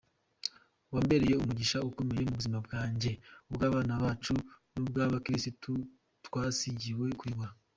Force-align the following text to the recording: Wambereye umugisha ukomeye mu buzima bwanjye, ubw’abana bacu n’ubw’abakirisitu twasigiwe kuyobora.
Wambereye 0.93 1.35
umugisha 1.37 1.77
ukomeye 1.89 2.21
mu 2.27 2.37
buzima 2.39 2.59
bwanjye, 2.65 3.11
ubw’abana 3.49 3.93
bacu 4.03 4.33
n’ubw’abakirisitu 4.73 5.71
twasigiwe 6.25 7.05
kuyobora. 7.19 7.53